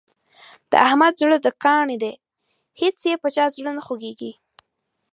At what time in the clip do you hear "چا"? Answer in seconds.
3.35-3.45